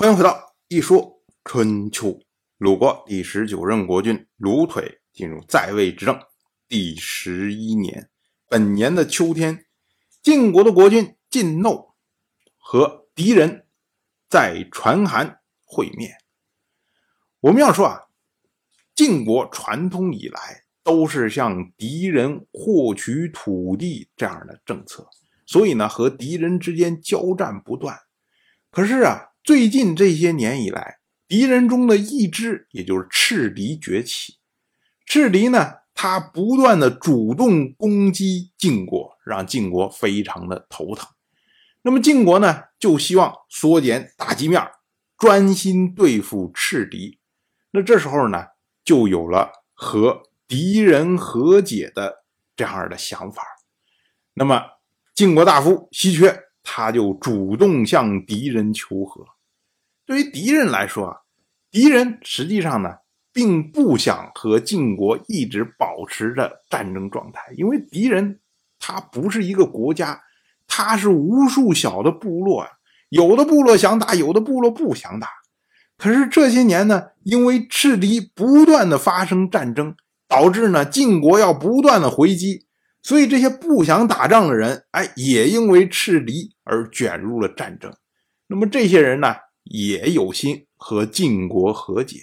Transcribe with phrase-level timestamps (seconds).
[0.00, 2.20] 欢迎回到一说春秋。
[2.56, 6.16] 鲁国第十九任国君鲁腿进入在位执政
[6.68, 8.08] 第十一年，
[8.48, 9.66] 本年的秋天，
[10.22, 11.94] 晋国的国君晋耨
[12.58, 13.66] 和敌人
[14.28, 16.12] 在传函会面。
[17.40, 18.02] 我们要说啊，
[18.94, 25.08] 晋国传统以来都是向敌人获取土地这样的政策，
[25.44, 27.98] 所以呢，和敌人之间交战不断。
[28.70, 34.34] 可是啊，最近这些年以来，敌人中的一支，也就是赤狄崛起。
[35.06, 41.08] 赤狄呢，他不断的主动攻击晋国，让晋国非常的头疼。
[41.80, 44.62] 那么晋国呢，就希望缩减打击面，
[45.16, 47.18] 专心对付赤狄。
[47.70, 48.48] 那这时候呢，
[48.84, 52.22] 就有了和敌人和解的
[52.54, 53.42] 这样的想法。
[54.34, 54.62] 那么
[55.14, 59.24] 晋国大夫西缺，他就主动向敌人求和。
[60.08, 61.16] 对于敌人来说啊，
[61.70, 62.88] 敌人实际上呢，
[63.30, 68.40] 并不想和晋国一直保持着战争状态，因为敌人
[68.78, 70.18] 他不是一个国家，
[70.66, 72.70] 他是无数小的部落啊，
[73.10, 75.28] 有的部落想打，有的部落不想打。
[75.98, 79.94] 可是这些年呢，因为赤狄不断的发生战争，
[80.26, 82.64] 导致呢晋国要不断的回击，
[83.02, 87.92] 所以这些不想打仗的人，哎，也因为赤狄而卷入了战争。
[88.46, 89.34] 那么这些人呢？
[89.70, 92.20] 也有心和晋国和解，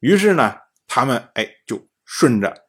[0.00, 0.54] 于是呢，
[0.86, 2.66] 他们哎就顺着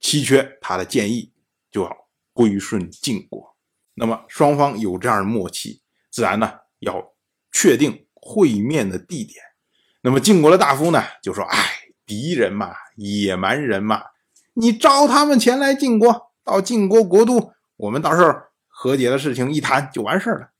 [0.00, 1.32] 齐缺他的建议，
[1.70, 1.96] 就要
[2.32, 3.56] 归顺晋国。
[3.94, 7.14] 那么双方有这样的默契，自然呢要
[7.52, 9.40] 确定会面的地点。
[10.02, 11.58] 那么晋国的大夫呢就说：“哎，
[12.04, 14.02] 敌人嘛，野蛮人嘛，
[14.54, 18.34] 你招他们前来晋国，到晋国国都，我们到时候
[18.66, 20.50] 和解的事情一谈就完事了。”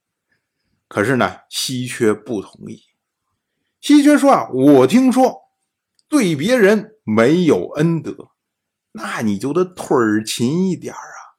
[0.90, 2.82] 可是呢，稀缺不同意。
[3.80, 5.42] 稀缺说啊，我听说
[6.08, 8.32] 对别人没有恩德，
[8.90, 11.38] 那你就得腿儿勤一点啊。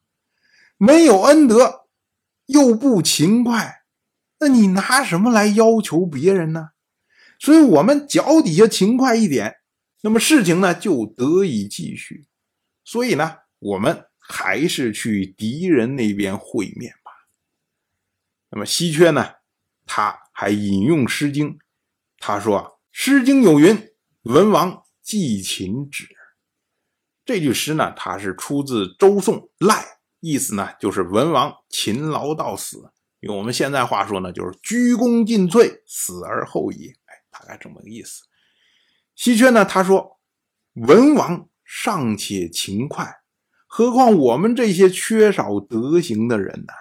[0.78, 1.88] 没有恩德
[2.45, 3.84] 又不勤快，
[4.40, 6.69] 那你拿什么来要求别人呢？
[7.38, 9.57] 所以，我们脚底下勤快一点，
[10.03, 12.25] 那么事情呢就得以继续。
[12.85, 17.11] 所以呢，我们还是去敌人那边会面吧。
[18.51, 19.41] 那么稀缺呢？
[19.94, 21.50] 他还引用《诗经》，
[22.18, 22.62] 他说：“，
[22.94, 23.90] 《诗经》有云，
[24.22, 26.07] 文王祭秦止。”
[27.25, 32.94] 这句诗呢，它是出自周颂赖，意思呢就是文王勤劳到死。
[33.19, 36.94] 用我们现在话说呢，就是鞠躬尽瘁，死而后已。
[37.08, 38.23] 哎，大概这么个意思。
[39.13, 40.22] 稀缺呢，他说
[40.88, 43.13] ：“文王尚且勤快，
[43.68, 46.72] 何况我们这些缺少德行的人呢？”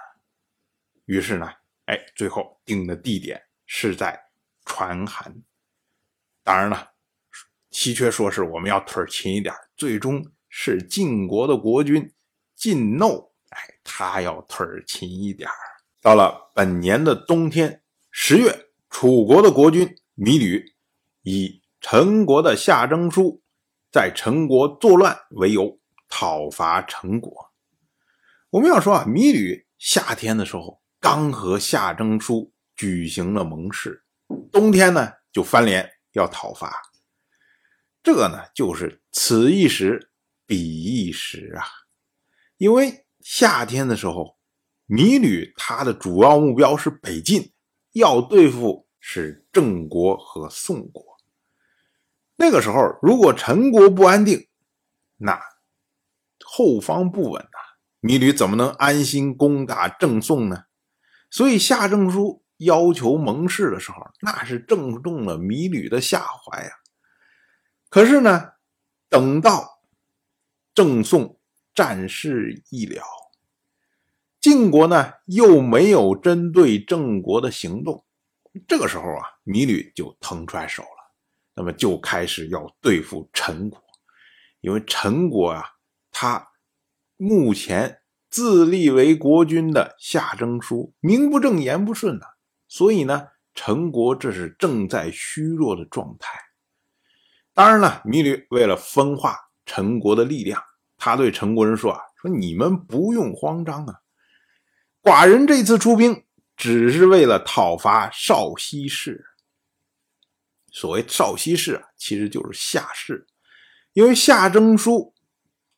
[1.03, 1.49] 于是呢。
[1.91, 4.17] 哎，最后定的地点是在
[4.63, 5.43] 传函。
[6.41, 6.89] 当然了，
[7.69, 12.09] 稀缺说是我们要腿儿勤一点，最终是晋国的国君
[12.55, 15.49] 晋耨，哎，他要腿儿勤一点。
[15.99, 19.85] 到了本年的冬天十月，楚国的国君
[20.15, 20.63] 芈吕
[21.23, 23.43] 以陈国的夏征舒
[23.91, 27.51] 在陈国作乱为由讨伐陈国。
[28.49, 30.79] 我们要说啊，芈吕夏天的时候。
[31.01, 34.03] 刚和夏征舒举行了盟誓，
[34.51, 36.79] 冬天呢就翻脸要讨伐。
[38.03, 40.11] 这个呢就是此一时
[40.45, 41.65] 彼一时啊。
[42.57, 44.37] 因为夏天的时候，
[44.87, 47.51] 芈吕他的主要目标是北进，
[47.93, 51.03] 要对付是郑国和宋国。
[52.35, 54.47] 那个时候，如果陈国不安定，
[55.17, 55.41] 那
[56.45, 60.65] 后方不稳呐，芈吕怎么能安心攻打郑宋呢？
[61.31, 66.69] 所以夏正书要求盟誓的时候，那是正中了芈吕的下怀呀。
[67.89, 68.51] 可是呢，
[69.07, 69.81] 等到
[70.73, 71.39] 郑宋
[71.73, 73.01] 战事一了，
[74.41, 78.05] 晋国呢又没有针对郑国的行动，
[78.67, 81.13] 这个时候啊，芈吕就腾出来手了，
[81.55, 83.81] 那么就开始要对付陈国，
[84.59, 85.63] 因为陈国啊，
[86.11, 86.45] 他
[87.15, 88.00] 目前。
[88.31, 92.25] 自立为国君的夏征舒，名不正言不顺呐，
[92.65, 96.39] 所以呢，陈国这是正在虚弱的状态。
[97.53, 99.35] 当然了，芈吕为了分化
[99.65, 100.63] 陈国的力量，
[100.95, 103.95] 他对陈国人说：“啊，说你们不用慌张啊，
[105.03, 106.23] 寡人这次出兵
[106.55, 109.25] 只是为了讨伐少西氏。
[110.71, 113.27] 所谓少西氏啊，其实就是夏氏，
[113.91, 115.13] 因为夏征舒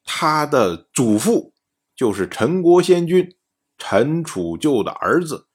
[0.04, 1.52] 他的祖父。”
[1.96, 3.36] 就是陈国先君
[3.78, 5.48] 陈楚旧的儿子，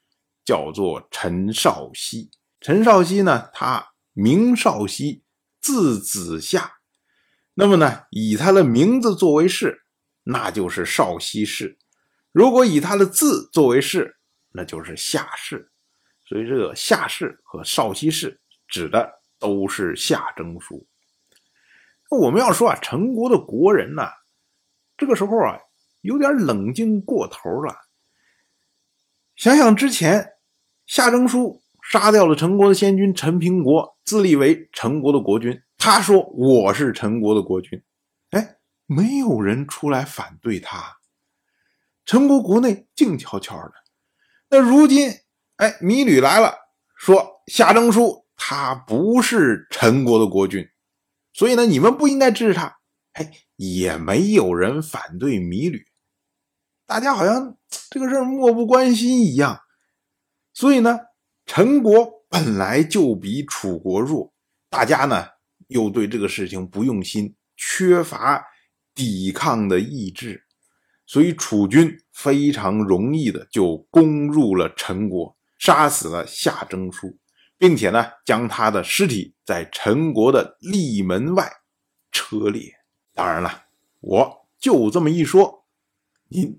[0.45, 2.31] 叫做陈少熙。
[2.61, 5.25] 陈少熙呢，他名少熙，
[5.61, 6.79] 字子夏。
[7.55, 9.83] 那么呢，以他的名字作为氏，
[10.25, 11.77] 那就是少熙氏；
[12.33, 14.17] 如果以他的字作为氏，
[14.53, 15.71] 那就是夏氏。
[16.25, 20.87] 所以这个夏氏和少熙氏指的都是夏征舒。
[22.11, 24.03] 我们要说啊，陈国的国人呢，
[24.97, 25.59] 这个时候啊，
[26.01, 27.75] 有点冷静过头了。
[29.37, 30.33] 想想之前，
[30.87, 35.63] 夏征舒杀掉了陈国的先君陈平国，自立为陈国的国君。
[35.77, 37.83] 他说：“我是陈国的国君。”
[38.31, 38.57] 哎，
[38.87, 40.99] 没有人出来反对他。
[42.05, 43.73] 陈国国内静悄悄的。
[44.51, 45.11] 那如今，
[45.57, 46.55] 哎，米吕来了，
[46.97, 50.69] 说夏征舒他不是陈国的国君，
[51.33, 52.79] 所以呢，你们不应该支持他。
[53.13, 55.87] 哎，也没有人反对米吕，
[56.89, 57.55] 大家好像
[57.91, 59.61] 这个事儿漠不关心一样。
[60.55, 60.99] 所以呢，
[61.45, 64.33] 陈国本来就比楚国弱，
[64.71, 65.27] 大家呢。
[65.67, 68.43] 又对这个事情不用心，缺乏
[68.95, 70.43] 抵抗的意志，
[71.05, 77.19] 所以楚军非常容易的就攻入了陈国，杀死了夏征舒，
[77.59, 81.53] 并且呢，将他的尸体在陈国的立门外
[82.11, 82.73] 车裂。
[83.13, 83.65] 当然了，
[84.01, 85.67] 我就这么一说，
[86.29, 86.59] 您